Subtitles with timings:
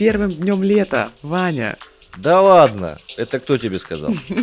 [0.00, 1.76] первым днем лета, Ваня.
[2.16, 4.14] Да ладно, это кто тебе сказал?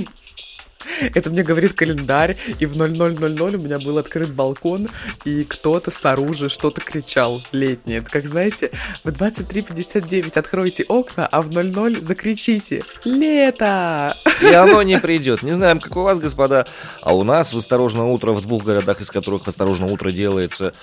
[1.13, 4.87] Это мне говорит календарь, и в 0000 у меня был открыт балкон,
[5.25, 7.99] и кто-то снаружи что-то кричал летнее.
[7.99, 8.69] Это как, знаете,
[9.03, 15.41] в 23.59 откройте окна, а в 00 закричите «Лето!» И оно не придет.
[15.41, 16.67] Не знаем, как у вас, господа,
[17.01, 20.73] а у нас в «Осторожное утро» в двух городах, из которых «Осторожное утро» делается,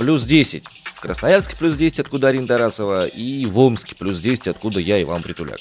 [0.00, 0.64] плюс 10.
[0.94, 5.22] В Красноярске плюс 10, откуда Арина Тарасова, и в Омске плюс 10, откуда я, Иван
[5.22, 5.60] Притуляк.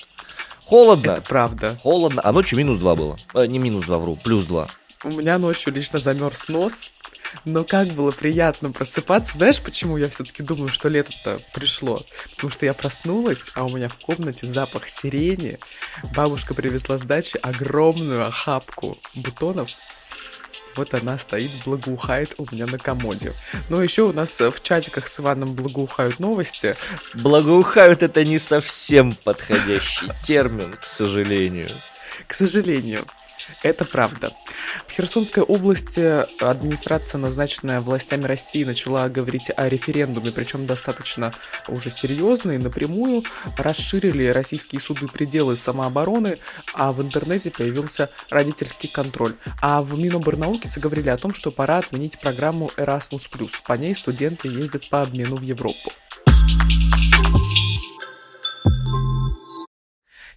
[0.64, 1.12] Холодно.
[1.12, 1.78] Это правда.
[1.84, 2.22] Холодно.
[2.24, 3.20] А ночью минус 2 было.
[3.34, 4.70] Э, не минус 2, вру, плюс 2.
[5.04, 6.90] У меня ночью лично замерз нос,
[7.44, 9.34] но как было приятно просыпаться.
[9.34, 12.06] Знаешь, почему я все-таки думаю, что лето-то пришло?
[12.32, 15.60] Потому что я проснулась, а у меня в комнате запах сирени.
[16.16, 19.72] Бабушка привезла с дачи огромную охапку бутонов
[20.76, 23.34] вот она стоит, благоухает у меня на комоде.
[23.70, 26.76] Но еще у нас в чатиках с Иваном благоухают новости.
[27.14, 31.72] Благоухают это не совсем подходящий термин, к сожалению.
[32.28, 33.06] К сожалению.
[33.64, 34.34] Это правда.
[34.88, 41.34] В Херсонской области администрация, назначенная властями России, начала говорить о референдуме, причем достаточно
[41.68, 43.24] уже серьезно и напрямую.
[43.58, 46.38] Расширили российские суды пределы самообороны,
[46.74, 49.36] а в интернете появился родительский контроль.
[49.62, 53.28] А в Миноборнауке заговорили о том, что пора отменить программу Erasmus+.
[53.66, 55.92] По ней студенты ездят по обмену в Европу.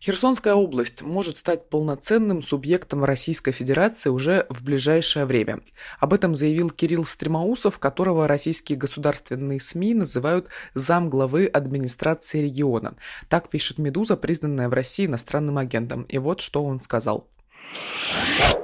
[0.05, 5.61] Херсонская область может стать полноценным субъектом Российской Федерации уже в ближайшее время.
[6.01, 12.97] Об этом заявил Кирилл Стремоусов, которого российские государственные СМИ называют замглавы администрации региона.
[13.29, 16.03] Так пишет «Медуза», признанная в России иностранным агентом.
[16.03, 17.29] И вот что он сказал.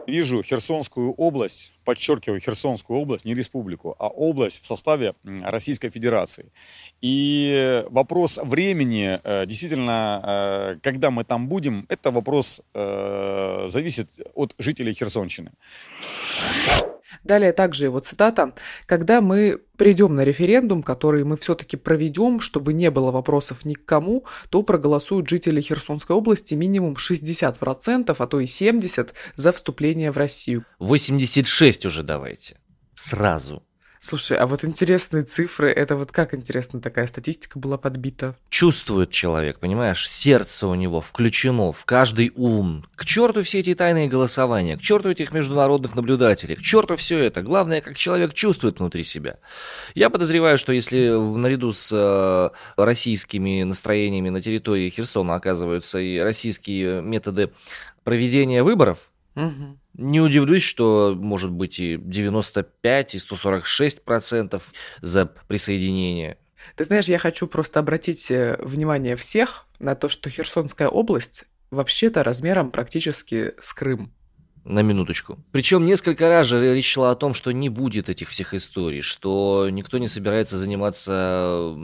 [0.09, 6.47] Вижу Херсонскую область, подчеркиваю Херсонскую область, не республику, а область в составе Российской Федерации.
[7.03, 14.55] И вопрос времени, э, действительно, э, когда мы там будем, это вопрос э, зависит от
[14.59, 15.50] жителей Херсонщины.
[17.25, 18.55] Далее также его цитата.
[18.87, 23.84] «Когда мы придем на референдум, который мы все-таки проведем, чтобы не было вопросов ни к
[23.84, 30.17] кому, то проголосуют жители Херсонской области минимум 60%, а то и 70% за вступление в
[30.17, 30.65] Россию».
[30.79, 32.56] 86 уже давайте.
[32.97, 33.62] Сразу.
[34.00, 38.36] Слушай, а вот интересные цифры, это вот как интересно такая статистика была подбита?
[38.48, 42.87] Чувствует человек, понимаешь, сердце у него включено в каждый ум.
[42.94, 47.42] К черту все эти тайные голосования, к черту этих международных наблюдателей, к черту все это.
[47.42, 49.38] Главное, как человек чувствует внутри себя.
[49.94, 57.03] Я подозреваю, что если наряду с э, российскими настроениями на территории Херсона оказываются и российские
[57.03, 57.50] методы
[58.04, 64.72] проведения выборов, угу не удивлюсь, что может быть и 95, и 146 процентов
[65.03, 66.38] за присоединение.
[66.76, 72.22] Ты знаешь, я хочу просто обратить э, внимание всех на то, что Херсонская область вообще-то
[72.22, 74.12] размером практически с Крым
[74.64, 75.38] на минуточку.
[75.52, 79.69] Причем несколько раз же речь шла о том, что не будет этих всех историй, что
[79.70, 81.74] никто не собирается заниматься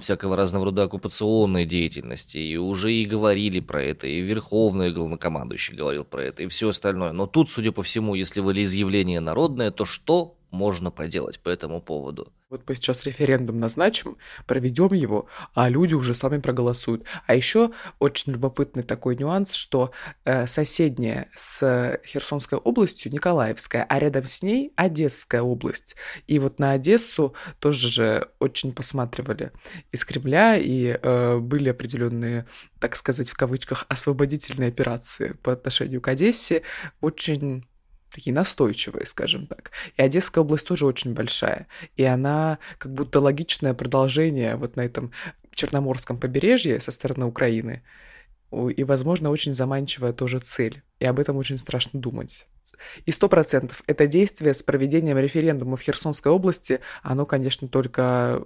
[0.00, 2.42] всякого разного рода оккупационной деятельностью.
[2.42, 7.12] И уже и говорили про это, и Верховный главнокомандующий говорил про это, и все остальное.
[7.12, 12.32] Но тут, судя по всему, если волеизъявление народное, то что можно поделать по этому поводу?
[12.50, 17.04] Вот мы сейчас референдум назначим, проведем его, а люди уже сами проголосуют.
[17.28, 19.92] А еще очень любопытный такой нюанс, что
[20.24, 25.94] э, соседняя с Херсонской областью Николаевская, а рядом с ней Одесская область.
[26.26, 29.52] И вот на Одессу тоже же очень посматривали
[29.92, 32.46] из Кремля, и э, были определенные,
[32.80, 36.62] так сказать, в кавычках, освободительные операции по отношению к Одессе.
[37.00, 37.64] Очень
[38.12, 39.70] такие настойчивые, скажем так.
[39.96, 41.66] И Одесская область тоже очень большая.
[41.96, 45.12] И она как будто логичное продолжение вот на этом
[45.54, 47.82] Черноморском побережье со стороны Украины.
[48.52, 50.82] И, возможно, очень заманчивая тоже цель.
[50.98, 52.46] И об этом очень страшно думать.
[53.06, 58.44] И сто процентов это действие с проведением референдума в Херсонской области, оно, конечно, только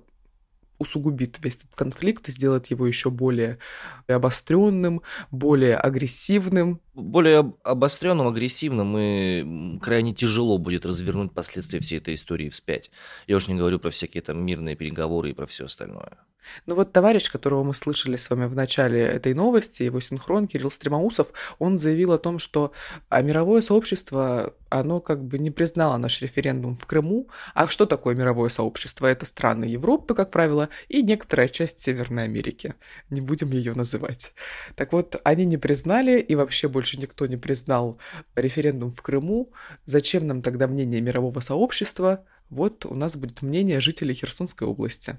[0.78, 3.58] усугубит весь этот конфликт и сделает его еще более
[4.06, 6.80] обостренным, более агрессивным.
[6.94, 12.92] Более обостренным, агрессивным и крайне тяжело будет развернуть последствия всей этой истории вспять.
[13.26, 16.18] Я уж не говорю про всякие там мирные переговоры и про все остальное.
[16.66, 20.70] Ну вот товарищ, которого мы слышали с вами в начале этой новости, его синхрон Кирилл
[20.70, 22.72] Стремоусов, он заявил о том, что
[23.08, 27.28] а мировое сообщество, оно как бы не признало наш референдум в Крыму.
[27.54, 29.06] А что такое мировое сообщество?
[29.06, 32.74] Это страны Европы, как правило, и некоторая часть Северной Америки.
[33.10, 34.32] Не будем ее называть.
[34.76, 37.98] Так вот, они не признали, и вообще больше никто не признал
[38.34, 39.52] референдум в Крыму.
[39.84, 42.24] Зачем нам тогда мнение мирового сообщества?
[42.50, 45.18] Вот у нас будет мнение жителей Херсонской области.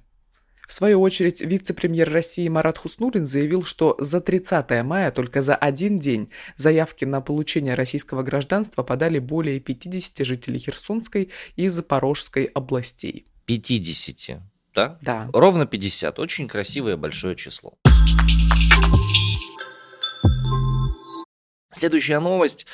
[0.67, 5.99] В свою очередь, вице-премьер России Марат Хуснулин заявил, что за 30 мая только за один
[5.99, 13.27] день заявки на получение российского гражданства подали более 50 жителей Херсонской и Запорожской областей.
[13.45, 14.41] 50,
[14.73, 14.97] да?
[15.01, 15.29] Да.
[15.33, 16.19] Ровно 50.
[16.19, 17.77] Очень красивое большое число.
[21.77, 22.65] Следующая новость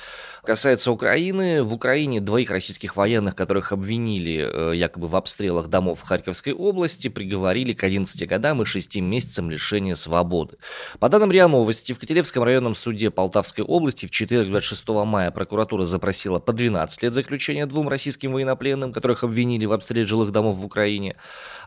[0.43, 1.63] касается Украины.
[1.63, 7.07] В Украине двоих российских военных, которых обвинили э, якобы в обстрелах домов в Харьковской области,
[7.07, 10.57] приговорили к 11 годам и 6 месяцам лишения свободы.
[10.99, 15.85] По данным РИА Новости, в Котелевском районном суде Полтавской области в четверг 26 мая прокуратура
[15.85, 20.65] запросила по 12 лет заключения двум российским военнопленным, которых обвинили в обстреле жилых домов в
[20.65, 21.15] Украине.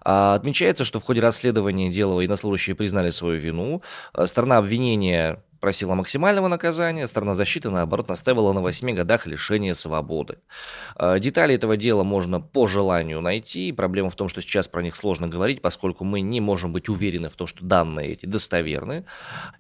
[0.04, 3.82] А отмечается, что в ходе расследования дела военнослужащие признали свою вину.
[4.14, 10.36] Э, сторона обвинения просила максимального наказания, сторона защиты, наоборот, настаивала на 8 годах лишения свободы.
[10.94, 13.72] А, детали этого дела можно по желанию найти.
[13.72, 17.30] Проблема в том, что сейчас про них сложно говорить, поскольку мы не можем быть уверены
[17.30, 19.06] в том, что данные эти достоверны.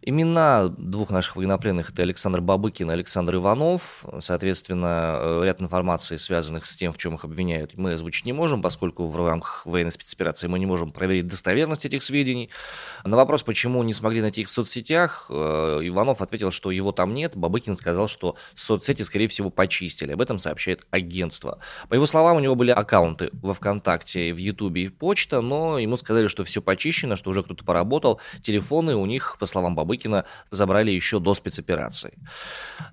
[0.02, 4.04] Имена двух наших военнопленных это Александр Бабыкин и Александр Иванов.
[4.20, 8.60] Соответственно, э, ряд информации, связанных с тем, в чем их обвиняют, мы озвучить не можем,
[8.60, 12.50] поскольку в рамках военной спецоперации мы не можем проверить достоверность этих сведений.
[13.04, 17.14] На вопрос, почему не смогли найти их в соцсетях, э, Иванов ответил, что его там
[17.14, 17.36] нет.
[17.36, 20.12] Бабыкин сказал, что соцсети, скорее всего, почистили.
[20.12, 21.58] Об этом сообщает агентство.
[21.88, 25.78] По его словам, у него были аккаунты во ВКонтакте, в Ютубе и в почта, но
[25.78, 28.20] ему сказали, что все почищено, что уже кто-то поработал.
[28.42, 32.18] Телефоны у них, по словам Бабыкина, забрали еще до спецоперации.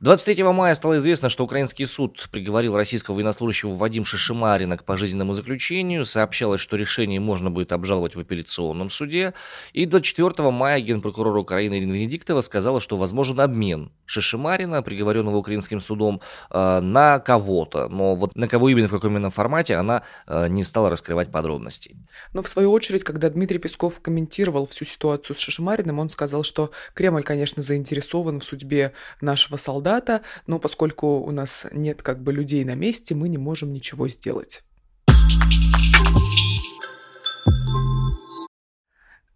[0.02, 6.06] 23 мая стало известно, что украинский суд приговорил российского военнослужащего Вадим Шишимарина к пожизненному заключению.
[6.06, 9.34] Сообщалось, что решение можно будет обжаловать в апелляционном суде.
[9.74, 16.22] И 24 мая генпрокурор Украины Ирина Венедиктова сказала, что возможен обмен Шишимарина, приговоренного украинским судом,
[16.50, 17.88] э, на кого-то.
[17.88, 21.96] Но вот на кого именно, в каком именно формате, она э, не стала раскрывать подробностей.
[22.34, 26.72] Но в свою очередь, когда Дмитрий Песков комментировал всю ситуацию с Шишимариным, он сказал, что
[26.94, 32.66] Кремль, конечно, заинтересован в судьбе нашего солдата, но поскольку у нас нет как бы людей
[32.66, 34.64] на месте, мы не можем ничего сделать.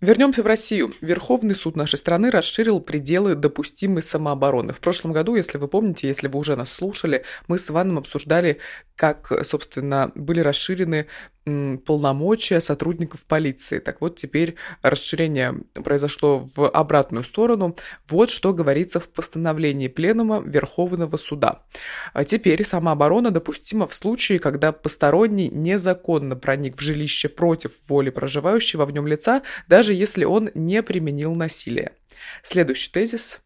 [0.06, 0.94] Вернемся в Россию.
[1.02, 4.72] Верховный суд нашей страны расширил пределы допустимой самообороны.
[4.72, 8.60] В прошлом году, если вы помните, если вы уже нас слушали, мы с Иваном обсуждали,
[8.96, 11.08] как, собственно, были расширены
[11.46, 13.80] полномочия сотрудников полиции.
[13.80, 17.76] Так вот, теперь расширение произошло в обратную сторону.
[18.08, 21.64] Вот что говорится в постановлении Пленума Верховного Суда.
[22.14, 28.86] А теперь самооборона допустима в случае, когда посторонний незаконно проник в жилище против воли проживающего
[28.86, 31.92] в нем лица, даже если он не применил насилие.
[32.44, 33.45] Следующий тезис.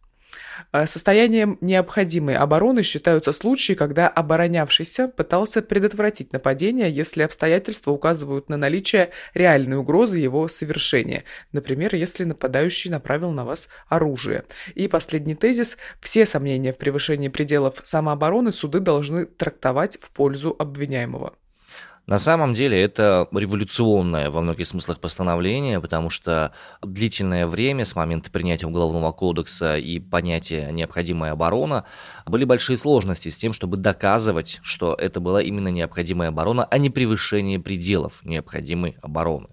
[0.72, 8.58] Э, состоянием необходимой обороны считаются случаи, когда оборонявшийся пытался предотвратить нападение, если обстоятельства указывают на
[8.58, 11.24] наличие реальной угрозы его совершения.
[11.52, 14.44] Например, если нападающий направил на вас оружие.
[14.76, 15.78] И последний тезис.
[16.02, 21.34] Все сомнения в превышении пределов самообороны суды должны трактовать в пользу обвиняемого.
[22.10, 28.32] На самом деле это революционное во многих смыслах постановление, потому что длительное время с момента
[28.32, 31.86] принятия Уголовного кодекса и понятия «необходимая оборона»
[32.26, 36.90] были большие сложности с тем, чтобы доказывать, что это была именно необходимая оборона, а не
[36.90, 39.50] превышение пределов необходимой обороны.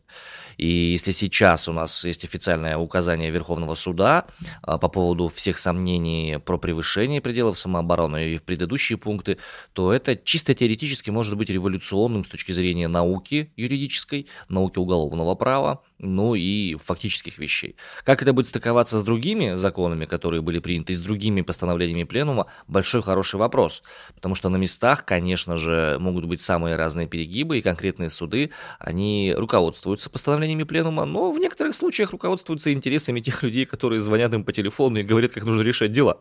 [0.57, 4.27] И если сейчас у нас есть официальное указание Верховного суда
[4.63, 9.39] а, по поводу всех сомнений про превышение пределов самообороны и в предыдущие пункты,
[9.73, 15.83] то это чисто теоретически может быть революционным с точки зрения науки юридической, науки уголовного права,
[15.99, 17.77] ну и фактических вещей.
[18.05, 23.03] Как это будет стыковаться с другими законами, которые были приняты, с другими постановлениями Пленума, большой
[23.03, 23.83] хороший вопрос.
[24.15, 29.33] Потому что на местах, конечно же, могут быть самые разные перегибы, и конкретные суды, они
[29.37, 34.53] руководствуются постановлениями Пленума, но в некоторых случаях руководствуются интересами тех людей, которые звонят им по
[34.53, 36.21] телефону и говорят, как нужно решать дела.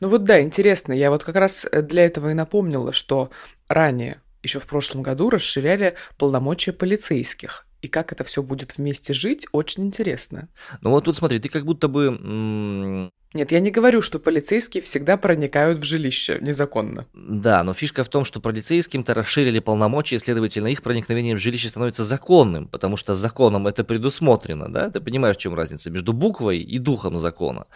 [0.00, 3.30] Ну вот да, интересно, я вот как раз для этого и напомнила, что
[3.68, 9.46] ранее, еще в прошлом году, расширяли полномочия полицейских и как это все будет вместе жить,
[9.52, 10.48] очень интересно.
[10.80, 13.10] Ну вот тут смотри, ты как будто бы...
[13.34, 17.06] Нет, я не говорю, что полицейские всегда проникают в жилище незаконно.
[17.14, 21.68] Да, но фишка в том, что полицейским-то расширили полномочия, и, следовательно, их проникновение в жилище
[21.68, 24.90] становится законным, потому что законом это предусмотрено, да?
[24.90, 27.66] Ты понимаешь, в чем разница между буквой и духом закона.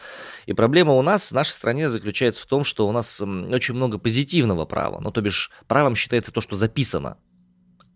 [0.44, 3.96] И проблема у нас в нашей стране заключается в том, что у нас очень много
[3.96, 7.16] позитивного права, ну, то бишь правом считается то, что записано,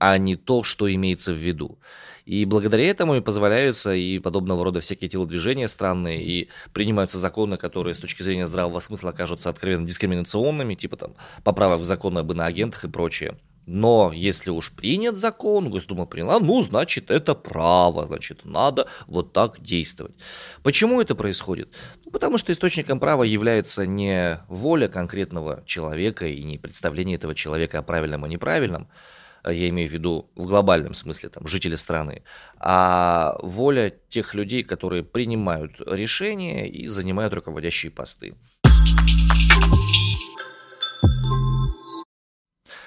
[0.00, 1.78] а не то, что имеется в виду.
[2.24, 7.94] И благодаря этому и позволяются и подобного рода всякие телодвижения странные, и принимаются законы, которые
[7.94, 11.14] с точки зрения здравого смысла окажутся откровенно дискриминационными, типа там
[11.44, 13.38] поправок в законы об иноагентах и прочее.
[13.66, 19.60] Но если уж принят закон, Госдума приняла, ну, значит, это право, значит, надо вот так
[19.60, 20.14] действовать.
[20.62, 21.72] Почему это происходит?
[22.04, 27.78] Ну, потому что источником права является не воля конкретного человека и не представление этого человека
[27.78, 28.88] о правильном и неправильном,
[29.44, 32.22] я имею в виду в глобальном смысле, там, жители страны,
[32.58, 38.34] а воля тех людей, которые принимают решения и занимают руководящие посты.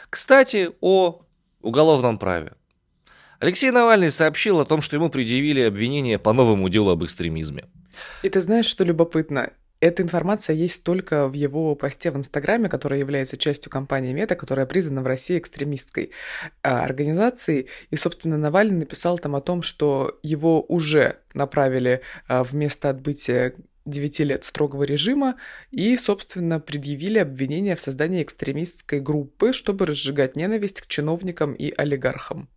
[0.09, 1.25] Кстати, о
[1.61, 2.53] уголовном праве.
[3.39, 7.65] Алексей Навальный сообщил о том, что ему предъявили обвинение по новому делу об экстремизме.
[8.21, 9.51] И ты знаешь, что любопытно?
[9.83, 14.65] Эта информация есть только в его посте в Инстаграме, который является частью компании Мета, которая
[14.65, 16.11] признана в России экстремистской
[16.61, 17.67] а, организацией.
[17.89, 21.99] И, собственно, Навальный написал там о том, что его уже направили
[22.29, 25.35] а, в место отбытия 9 лет строгого режима
[25.69, 32.47] и, собственно, предъявили обвинение в создании экстремистской группы, чтобы разжигать ненависть к чиновникам и олигархам.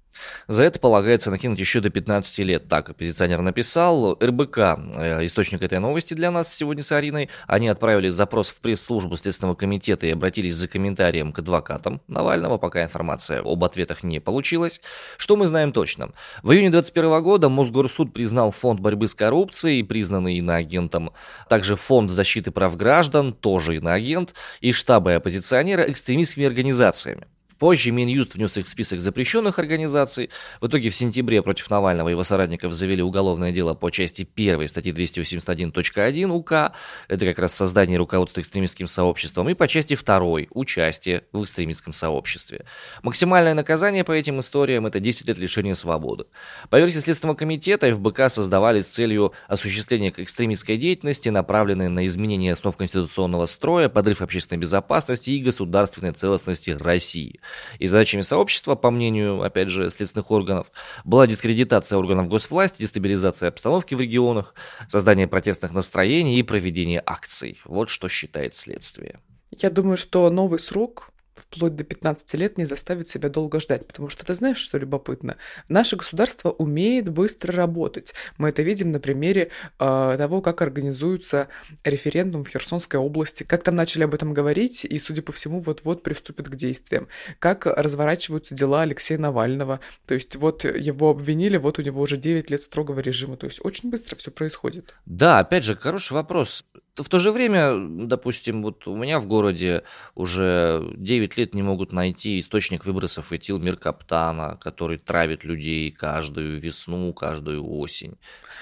[0.48, 2.68] За это полагается накинуть еще до 15 лет.
[2.68, 4.16] Так оппозиционер написал.
[4.20, 9.16] РБК, э, источник этой новости для нас сегодня с Ариной, они отправили запрос в пресс-службу
[9.16, 14.80] Следственного комитета и обратились за комментарием к адвокатам Навального, пока информация об ответах не получилась.
[15.16, 16.10] Что мы знаем точно?
[16.42, 21.12] В июне 2021 года Мосгорсуд признал Фонд борьбы с коррупцией, признанный иноагентом,
[21.48, 27.26] также Фонд защиты прав граждан, тоже иноагент, и штабы оппозиционера экстремистскими организациями.
[27.58, 30.30] Позже Минюст внес их в список запрещенных организаций.
[30.60, 34.68] В итоге в сентябре против Навального и его соратников завели уголовное дело по части 1
[34.68, 36.72] статьи 281.1 УК.
[37.08, 39.48] Это как раз создание руководства экстремистским сообществом.
[39.48, 42.64] И по части 2 участие в экстремистском сообществе.
[43.02, 46.24] Максимальное наказание по этим историям это 10 лет лишения свободы.
[46.68, 52.76] По версии Следственного комитета ФБК создавались с целью осуществления экстремистской деятельности, направленной на изменение основ
[52.76, 57.40] конституционного строя, подрыв общественной безопасности и государственной целостности России.
[57.78, 60.70] И задачами сообщества, по мнению, опять же, следственных органов,
[61.04, 64.54] была дискредитация органов госвласти, дестабилизация обстановки в регионах,
[64.88, 67.60] создание протестных настроений и проведение акций.
[67.64, 69.20] Вот что считает следствие.
[69.50, 73.86] Я думаю, что новый срок вплоть до 15 лет не заставит себя долго ждать.
[73.86, 75.36] Потому что ты знаешь, что любопытно?
[75.68, 78.14] Наше государство умеет быстро работать.
[78.38, 81.48] Мы это видим на примере э, того, как организуется
[81.84, 86.02] референдум в Херсонской области, как там начали об этом говорить, и, судя по всему, вот-вот
[86.02, 87.08] приступят к действиям.
[87.38, 89.80] Как разворачиваются дела Алексея Навального.
[90.06, 93.36] То есть вот его обвинили, вот у него уже 9 лет строгого режима.
[93.36, 94.94] То есть очень быстро все происходит.
[95.04, 96.64] Да, опять же, хороший вопрос
[97.02, 97.74] в то же время,
[98.06, 99.82] допустим, вот у меня в городе
[100.14, 107.12] уже 9 лет не могут найти источник выбросов этил Меркаптана, который травит людей каждую весну,
[107.12, 108.18] каждую осень.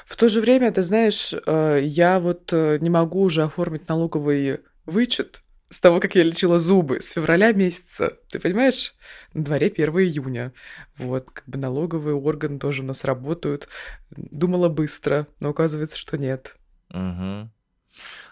[0.07, 4.61] В то же время, ты знаешь, э, я вот э, не могу уже оформить налоговый
[4.87, 5.43] вычет
[5.75, 8.17] с того, как я лечила зубы, с февраля месяца.
[8.29, 8.95] Ты понимаешь?
[9.33, 10.53] На дворе 1 июня.
[10.97, 13.69] Вот, как бы налоговые органы тоже у нас работают.
[14.11, 16.57] Думала быстро, но оказывается, что нет.
[16.91, 17.51] Угу.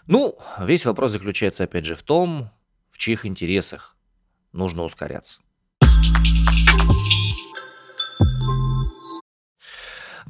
[0.07, 2.49] Ну, весь вопрос заключается опять же в том,
[2.91, 3.92] в чьих интересах
[4.53, 5.39] нужно ускоряться.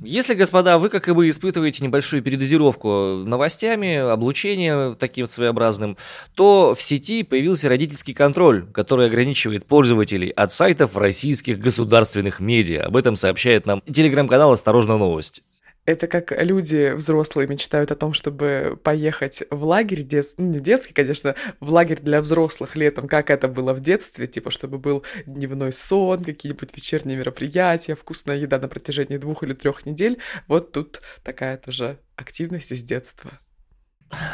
[0.06, 5.98] Если, господа, вы, как и вы, испытываете небольшую передозировку новостями, облучение таким своеобразным,
[6.36, 12.86] то в сети появился родительский контроль, который ограничивает пользователей от сайтов российских государственных медиа.
[12.86, 15.42] Об этом сообщает нам телеграм-канал «Осторожно, новости».
[15.86, 20.28] Это как люди взрослые мечтают о том, чтобы поехать в лагерь, дет...
[20.38, 24.50] ну, не детский, конечно, в лагерь для взрослых летом, как это было в детстве, типа,
[24.50, 30.20] чтобы был дневной сон, какие-нибудь вечерние мероприятия, вкусная еда на протяжении двух или трех недель.
[30.48, 33.40] Вот тут такая тоже активность из детства.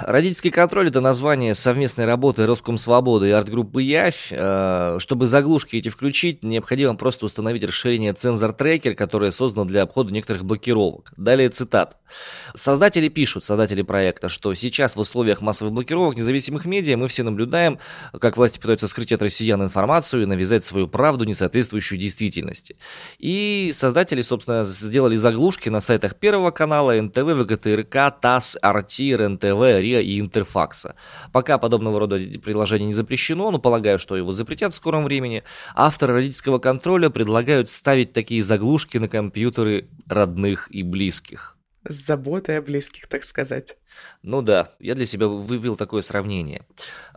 [0.02, 4.28] Родительский контроль– это название совместной работы Роскомсвободы и арт-группы Явь.
[4.32, 10.12] Э, чтобы заглушки эти включить, необходимо просто установить расширение Цензор Трекер, которое создано для обхода
[10.12, 11.14] некоторых блокировок.
[11.18, 11.98] Далее цитат.
[12.56, 17.80] Создатели пишут, создатели проекта, что сейчас в условиях массовых блокировок независимых медиа мы все наблюдаем,
[18.20, 22.78] как власти пытаются скрыть от россиян информацию и навязать свою правду, не соответствующую действительности.
[23.20, 30.02] И создатели, собственно, сделали заглушки на сайтах Первого канала, НТВ, ВГТРК, ТАСС, РТ, РНТВ, РИА
[30.02, 30.96] и Интерфакса.
[31.32, 35.44] Пока подобного рода приложение не запрещено, но полагаю, что его запретят в скором времени,
[35.76, 41.58] авторы родительского контроля предлагают ставить такие заглушки на компьютеры родных и близких.
[41.88, 43.78] С заботой о близких, так сказать.
[44.22, 46.66] Ну да, я для себя вывел такое сравнение.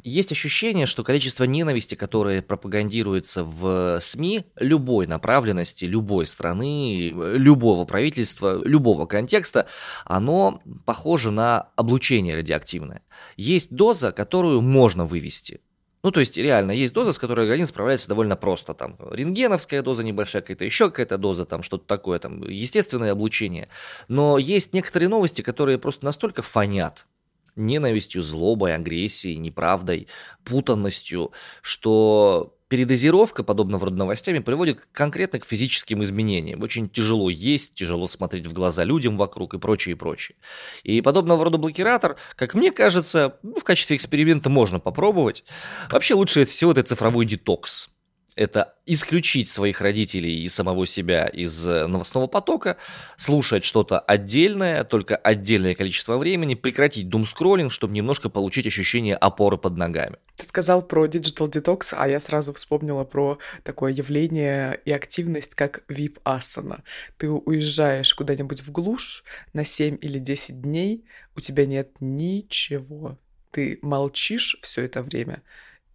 [0.04, 8.62] Есть ощущение, что количество ненависти, которое пропагандируется в СМИ любой направленности, любой страны, любого правительства,
[8.64, 9.66] любого контекста,
[10.04, 13.02] оно похоже на облучение радиоактивное.
[13.36, 15.60] Есть доза, которую можно вывести.
[16.02, 18.74] Ну, то есть, реально, есть доза, с которой организм справляется довольно просто.
[18.74, 23.68] Там рентгеновская доза небольшая, какая-то еще какая-то доза, там что-то такое, там естественное облучение.
[24.08, 27.06] Но есть некоторые новости, которые просто настолько фонят
[27.54, 30.08] ненавистью, злобой, агрессией, неправдой,
[30.44, 36.62] путанностью, что передозировка подобного рода новостями приводит конкретно к физическим изменениям.
[36.62, 40.36] Очень тяжело есть, тяжело смотреть в глаза людям вокруг и прочее, и прочее.
[40.82, 45.44] И подобного рода блокиратор, как мне кажется, ну, в качестве эксперимента можно попробовать.
[45.90, 47.91] Вообще лучше всего это цифровой детокс
[48.34, 52.76] это исключить своих родителей и самого себя из э, новостного потока,
[53.16, 59.76] слушать что-то отдельное, только отдельное количество времени, прекратить думскроллинг, чтобы немножко получить ощущение опоры под
[59.76, 60.16] ногами.
[60.36, 65.84] Ты сказал про Digital Detox, а я сразу вспомнила про такое явление и активность, как
[65.88, 66.82] VIP асана.
[67.18, 71.04] Ты уезжаешь куда-нибудь в глушь на 7 или 10 дней,
[71.36, 73.18] у тебя нет ничего.
[73.50, 75.42] Ты молчишь все это время,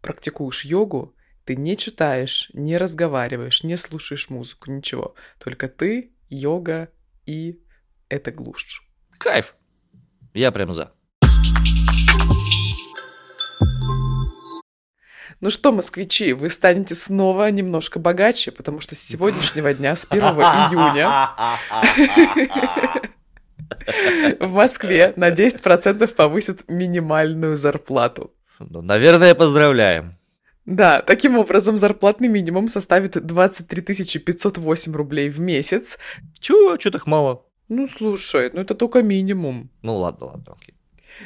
[0.02, 1.16] практикуешь йогу,
[1.48, 5.16] ты не читаешь, не разговариваешь, не слушаешь музыку, ничего.
[5.42, 6.90] Только ты, йога
[7.26, 7.62] и
[8.10, 8.82] это глушь.
[9.18, 9.56] Кайф.
[10.34, 10.92] Я прям за.
[15.40, 20.22] Ну что, москвичи, вы станете снова немножко богаче, потому что с сегодняшнего дня, с 1
[20.26, 21.30] июня,
[24.46, 28.34] в Москве на 10% повысят минимальную зарплату.
[28.60, 30.17] Ну, наверное, поздравляем.
[30.68, 35.98] Да, таким образом зарплатный минимум составит 23 508 рублей в месяц.
[36.40, 36.76] Чего?
[36.76, 37.46] Чего так мало?
[37.70, 39.70] Ну, слушай, ну это только минимум.
[39.82, 40.76] Ну ладно, ладно, окей.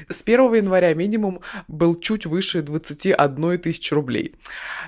[0.10, 4.36] С 1 января минимум был чуть выше 21 тысячи рублей.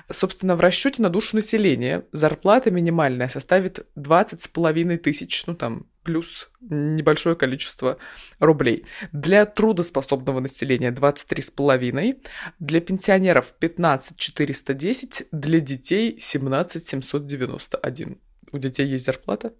[0.08, 5.86] Собственно, в расчете на душу населения зарплата минимальная составит 20 с половиной тысяч, ну там
[6.04, 7.98] плюс небольшое количество
[8.38, 8.84] рублей.
[9.12, 12.26] Для трудоспособного населения 23,5,
[12.60, 18.18] для пенсионеров 15 410, для детей 17 791.
[18.52, 19.52] У детей есть зарплата?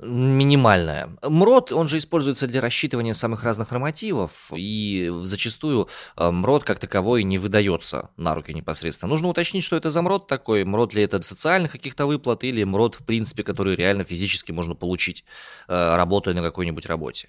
[0.00, 1.10] Минимальная.
[1.22, 7.22] МРОД, он же используется для рассчитывания самых разных нормативов, и зачастую э, МРОД как таковой
[7.22, 9.10] не выдается на руки непосредственно.
[9.10, 12.96] Нужно уточнить, что это за МРОД такой, МРОД ли это социальных каких-то выплат, или МРОД,
[12.96, 15.24] в принципе, который реально физически можно получить,
[15.68, 17.28] э, работая на какой-нибудь работе.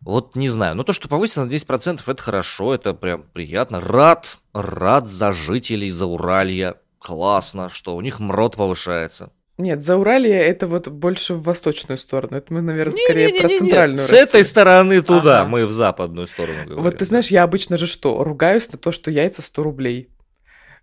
[0.00, 3.80] Вот не знаю, но то, что повысило на 10%, это хорошо, это прям приятно.
[3.80, 6.76] Рад, рад за жителей за Уралья.
[6.98, 9.30] Классно, что у них МРОД повышается.
[9.58, 12.36] Нет, Зауралье это вот больше в восточную сторону.
[12.36, 15.48] Это мы, наверное, скорее не, не, не, про центральную С этой стороны туда, ага.
[15.48, 16.82] мы в западную сторону говорим.
[16.82, 20.10] Вот ты знаешь, я обычно же что, ругаюсь на то, что яйца 100 рублей.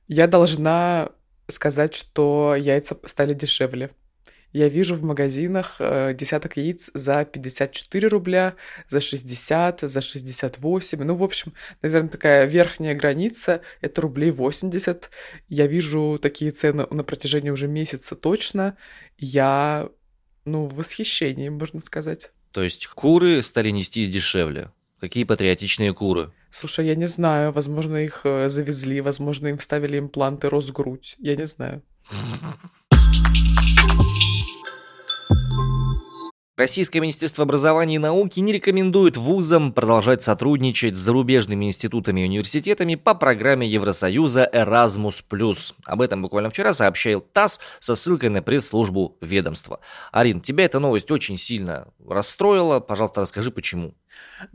[0.08, 1.10] Я должна
[1.48, 3.92] сказать, что яйца стали дешевле.
[4.54, 8.56] Я вижу в магазинах э, десяток яиц за 54 рубля,
[8.88, 11.04] за 60, за 68.
[11.04, 15.10] Ну, в общем, наверное, такая верхняя граница— это рублей 80.
[15.50, 18.78] Я вижу такие цены на протяжении уже месяца точно.
[19.18, 19.90] Я,
[20.46, 22.32] ну, в восхищении, можно сказать.
[22.52, 24.72] То есть куры стали нестись дешевле?
[25.00, 26.32] Какие патриотичные куры?
[26.52, 27.52] Слушай, я не знаю.
[27.52, 31.16] Возможно, их э, завезли, возможно, им вставили импланты Росгрудь.
[31.18, 31.82] Я не знаю.
[36.56, 42.94] Российское Министерство образования и науки не рекомендует вузам продолжать сотрудничать с зарубежными институтами и университетами
[42.94, 45.74] по программе Евросоюза Erasmus+.
[45.84, 49.80] Об этом буквально вчера сообщил ТАСС со ссылкой на пресс-службу ведомства.
[50.12, 52.80] Арин, тебя эта новость очень сильно расстроила.
[52.80, 53.96] Пожалуйста, расскажи, почему.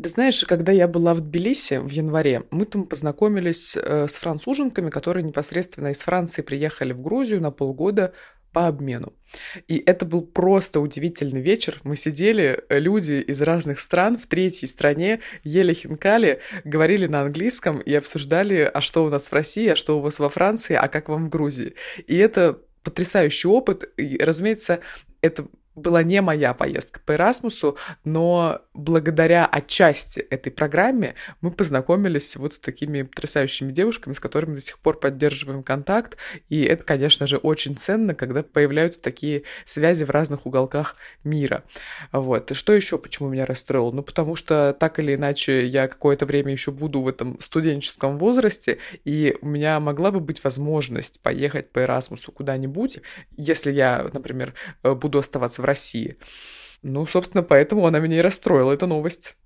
[0.01, 4.91] Ты знаешь, когда я была в Тбилиси в январе, мы там познакомились э, с француженками,
[4.91, 8.13] которые непосредственно из Франции приехали в Грузию на полгода
[8.53, 9.18] по обмену.
[9.67, 11.81] И это был просто удивительный вечер.
[11.85, 17.79] Мы сидели, э, люди из разных стран в третьей стране, ели хинкали, говорили на английском
[17.79, 20.89] и обсуждали, а что у нас в России, а что у вас во Франции, а
[20.89, 21.75] как вам в Грузии.
[22.07, 23.91] И это потрясающий опыт.
[23.97, 24.81] И, разумеется,
[25.21, 25.47] это
[25.79, 32.61] была не моя поездка по Эрасмусу, но благодаря отчасти этой программе мы познакомились вот с
[32.61, 36.17] такими потрясающими девушками, с которыми до сих пор поддерживаем контакт.
[36.49, 41.65] И это, конечно же, очень ценно, когда появляются такие связи в разных уголках мира.
[42.13, 42.51] Вот.
[42.51, 43.93] И что еще, почему меня расстроило?
[43.93, 48.79] Ну, потому что так или иначе я какое-то время еще буду в этом студенческом возрасте,
[49.05, 53.01] и у меня могла бы быть возможность поехать по Эрасмусу куда-нибудь,
[53.37, 56.17] если я, например, буду оставаться в России.
[56.83, 59.37] Ну, собственно, поэтому она меня и расстроила, эта новость.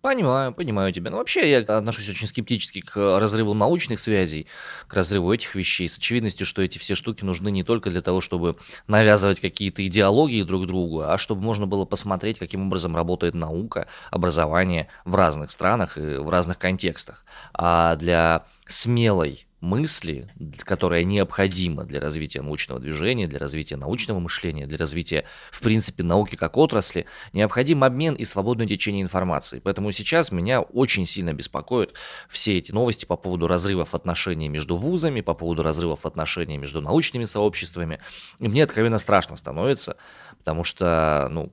[0.00, 1.10] Понимаю, понимаю тебя.
[1.10, 4.46] Ну, вообще, я отношусь очень скептически к разрыву научных связей,
[4.86, 8.20] к разрыву этих вещей, с очевидностью, что эти все штуки нужны не только для того,
[8.20, 13.88] чтобы навязывать какие-то идеологии друг другу, а чтобы можно было посмотреть, каким образом работает наука,
[14.12, 17.24] образование в разных странах и в разных контекстах.
[17.52, 24.78] А для смелой мысли, которая необходима для развития научного движения, для развития научного мышления, для
[24.78, 29.60] развития, в принципе, науки как отрасли, необходим обмен и свободное течение информации.
[29.62, 31.94] Поэтому сейчас меня очень сильно беспокоят
[32.28, 37.24] все эти новости по поводу разрывов отношений между вузами, по поводу разрывов отношений между научными
[37.24, 38.00] сообществами.
[38.38, 39.96] И мне откровенно страшно становится,
[40.38, 41.52] потому что, ну,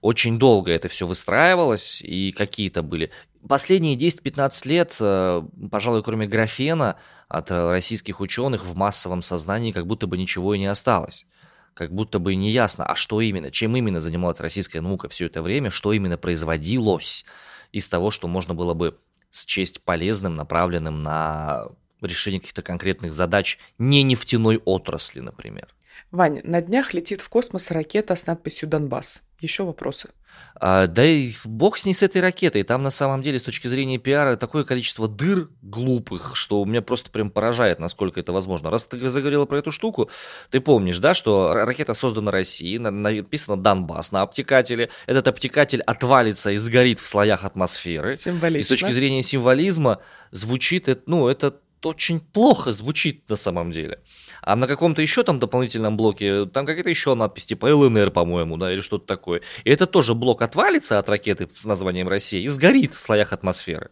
[0.00, 3.10] очень долго это все выстраивалось, и какие-то были
[3.48, 6.96] последние 10-15 лет, э, пожалуй, кроме графена,
[7.28, 11.26] от э, российских ученых в массовом сознании как будто бы ничего и не осталось.
[11.74, 15.42] Как будто бы не ясно, а что именно, чем именно занималась российская наука все это
[15.42, 17.24] время, что именно производилось
[17.72, 18.96] из того, что можно было бы
[19.32, 21.66] счесть полезным, направленным на
[22.00, 25.74] решение каких-то конкретных задач не нефтяной отрасли, например.
[26.10, 29.22] Ваня, на днях летит в космос ракета с надписью «Донбасс».
[29.40, 30.08] Еще вопросы?
[30.56, 32.62] А, да и бог с ней с этой ракетой.
[32.62, 37.10] Там на самом деле с точки зрения пиара такое количество дыр глупых, что меня просто
[37.10, 38.70] прям поражает, насколько это возможно.
[38.70, 40.08] Раз ты заговорила про эту штуку,
[40.50, 44.90] ты помнишь, да, что ракета создана Россией, написано Донбасс на обтекателе.
[45.06, 48.16] Этот обтекатель отвалится и сгорит в слоях атмосферы.
[48.16, 48.60] Символично.
[48.60, 54.00] И с точки зрения символизма звучит, ну, это очень плохо звучит на самом деле.
[54.42, 58.72] А на каком-то еще там дополнительном блоке, там какая-то еще надпись типа ЛНР, по-моему, да,
[58.72, 59.42] или что-то такое.
[59.64, 63.90] И это тоже блок отвалится от ракеты с названием Россия и сгорит в слоях атмосферы.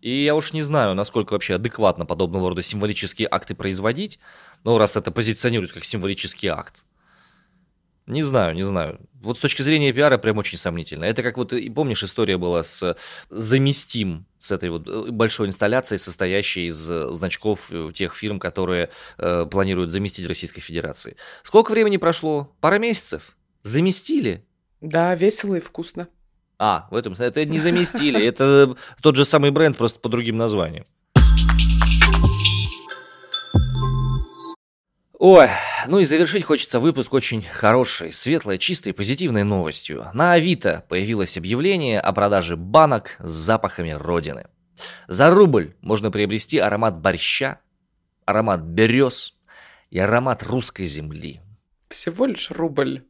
[0.00, 4.20] И я уж не знаю, насколько вообще адекватно подобного рода символические акты производить,
[4.64, 6.84] но раз это позиционируется как символический акт,
[8.08, 8.98] не знаю, не знаю.
[9.20, 11.04] Вот с точки зрения пиара прям очень сомнительно.
[11.04, 12.96] Это как вот, помнишь, история была с
[13.28, 18.90] заместим, с этой вот э, большой инсталляцией, состоящей из э, значков э, тех фирм, которые
[19.18, 21.16] э, планируют заместить Российской Федерации.
[21.42, 22.54] Сколько времени прошло?
[22.60, 23.36] Пара месяцев?
[23.62, 24.44] Заместили?
[24.80, 26.08] Да, весело и вкусно.
[26.58, 30.86] А, в этом это не заместили, это тот же самый бренд, просто по другим названиям.
[35.20, 35.48] Ой,
[35.88, 40.06] ну и завершить хочется выпуск очень хорошей, светлой, чистой, позитивной новостью.
[40.14, 44.46] На Авито появилось объявление о продаже банок с запахами Родины.
[45.08, 47.58] За рубль можно приобрести аромат борща,
[48.26, 49.34] аромат берез
[49.90, 51.40] и аромат русской земли.
[51.88, 53.02] Всего лишь рубль.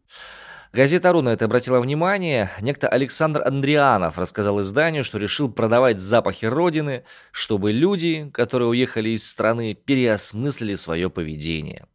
[0.73, 2.51] Газета «Ру» на это обратила внимание.
[2.61, 9.29] Некто Александр Андрианов рассказал изданию, что решил продавать запахи Родины, чтобы люди, которые уехали из
[9.29, 11.87] страны, переосмыслили свое поведение.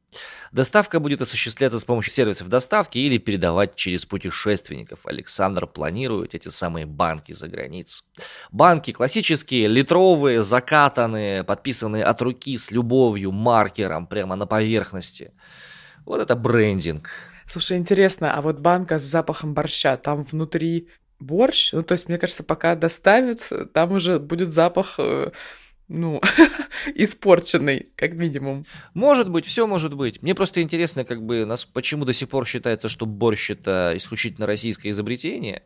[0.52, 5.06] Доставка будет осуществляться с помощью сервисов доставки или передавать через путешественников.
[5.06, 8.04] Александр планирует эти самые банки за границу.
[8.52, 15.32] Банки классические, литровые, закатанные, подписанные от руки с любовью, маркером прямо на поверхности.
[16.06, 17.10] Вот это брендинг.
[17.48, 21.74] Слушай, интересно, а вот банка с запахом борща, там внутри борщ?
[21.74, 25.32] Ну, то есть, мне кажется, пока доставят, там уже будет запах э,
[25.88, 26.22] ну,
[26.96, 28.66] испорченный, как минимум.
[28.94, 30.22] Может быть, все может быть.
[30.22, 34.48] Мне просто интересно, как бы, нас, почему до сих пор считается, что борщ это исключительно
[34.48, 35.64] российское изобретение.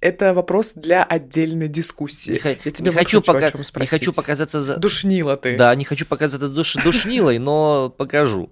[0.00, 2.40] Это вопрос для отдельной дискуссии.
[2.42, 3.50] Не, Я тебе не, хочу, пока...
[3.76, 4.76] не хочу показаться за...
[4.78, 5.58] Душнила ты.
[5.58, 6.76] Да, не хочу показаться душ...
[6.82, 8.50] душнилой, но покажу.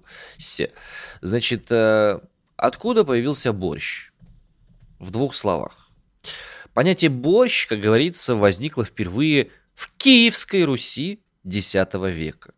[1.21, 2.19] Значит, э,
[2.55, 4.11] откуда появился борщ?
[4.99, 5.89] В двух словах.
[6.75, 12.53] Понятие борщ, как говорится, возникло впервые в Киевской Руси X века.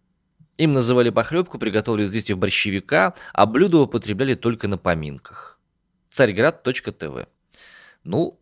[0.57, 5.59] Им называли похлебку, приготовленную из листьев борщевика, а блюдо употребляли только на поминках.
[6.09, 7.27] Царьград.тв.
[8.03, 8.39] Ну,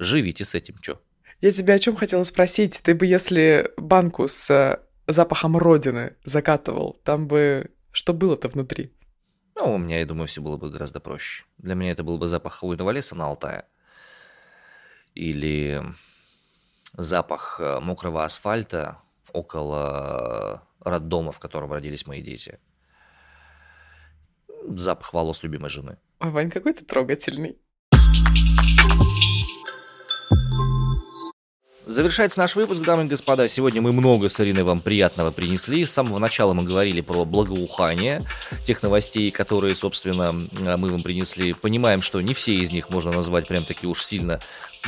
[0.00, 1.00] живите с этим, чё.
[1.40, 2.80] Я тебя о чем хотела спросить?
[2.82, 8.92] Ты бы, если банку с э, запахом родины закатывал, там бы что было-то внутри?
[9.54, 11.44] Ну, у меня, я думаю, все было бы гораздо проще.
[11.58, 13.66] Для меня это был бы запах хвойного леса на Алтае.
[15.14, 15.84] Или
[16.92, 18.98] запах э, мокрого асфальта
[19.32, 22.58] около э, роддома, в котором родились мои дети.
[24.68, 25.98] Запах волос любимой жены.
[26.20, 27.58] Ой, Вань, какой ты трогательный.
[31.88, 33.48] Завершается наш выпуск, дамы и господа.
[33.48, 35.86] Сегодня мы много с Ириной вам приятного принесли.
[35.86, 38.26] С самого начала мы говорили про благоухание
[38.66, 41.54] тех новостей, которые, собственно, мы вам принесли.
[41.54, 44.38] Понимаем, что не все из них можно назвать прям таки уж сильно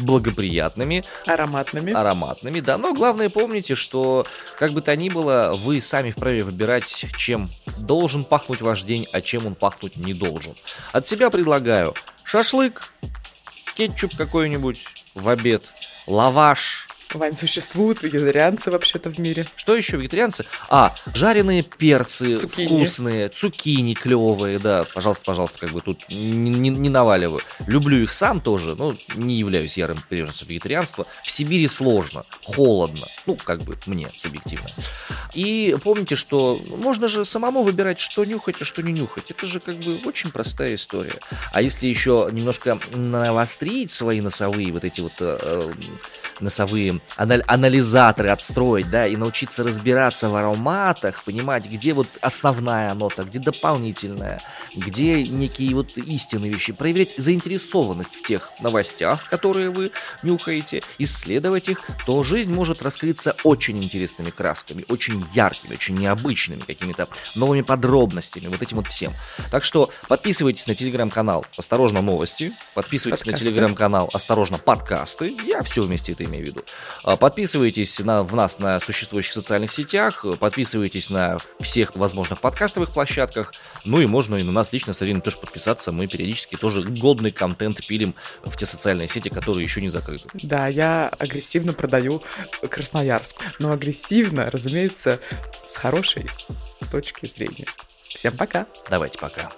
[0.00, 1.04] благоприятными.
[1.26, 1.92] Ароматными.
[1.92, 2.78] Ароматными, да.
[2.78, 4.26] Но главное помните, что,
[4.58, 9.20] как бы то ни было, вы сами вправе выбирать, чем должен пахнуть ваш день, а
[9.20, 10.54] чем он пахнуть не должен.
[10.92, 12.92] От себя предлагаю шашлык,
[13.74, 15.72] кетчуп какой-нибудь в обед,
[16.06, 19.46] лаваш, Вань, существуют вегетарианцы вообще-то в мире.
[19.56, 20.44] Что еще вегетарианцы?
[20.68, 22.66] А, жареные перцы Цукини.
[22.66, 24.84] вкусные, цукини клевые, да.
[24.94, 26.16] Пожалуйста, пожалуйста, как бы тут не,
[26.50, 27.40] не- не наваливаю.
[27.66, 31.06] Люблю их сам тоже, но не являюсь ярым приверженцем вегетарианства.
[31.24, 33.06] В Сибири сложно, холодно.
[33.26, 34.70] Ну, как бы мне субъективно.
[35.34, 39.30] И помните, что можно же самому выбирать, что нюхать, а что не нюхать.
[39.30, 41.14] Это же как бы очень простая история.
[41.52, 45.72] А если еще немножко навострить свои носовые вот эти вот э, э,
[46.40, 53.38] носовые анализаторы отстроить, да, и научиться разбираться в ароматах, понимать, где вот основная нота, где
[53.38, 54.42] дополнительная,
[54.74, 61.82] где некие вот истинные вещи, проверять заинтересованность в тех новостях, которые вы нюхаете, исследовать их,
[62.06, 68.62] то жизнь может раскрыться очень интересными красками, очень яркими, очень необычными, какими-то новыми подробностями, вот
[68.62, 69.12] этим вот всем.
[69.50, 73.44] Так что подписывайтесь на телеграм-канал «Осторожно, новости», подписывайтесь Подкасты.
[73.44, 76.64] на телеграм-канал «Осторожно, подкасты», я все вместе это имею в виду.
[77.02, 83.52] А, Подписывайтесь на, в нас на существующих социальных сетях, подписывайтесь на всех возможных подкастовых площадках,
[83.84, 87.30] ну и можно и на нас лично с Ариной тоже подписаться, мы периодически тоже годный
[87.30, 90.28] контент пилим в те социальные сети, которые еще не закрыты.
[90.34, 92.22] Да, я агрессивно продаю
[92.68, 93.36] Красноярск.
[93.58, 95.20] Но агрессивно, разумеется,
[95.64, 96.26] с хорошей
[96.90, 97.66] точки зрения.
[98.08, 98.66] Всем пока.
[98.88, 99.52] Давайте пока.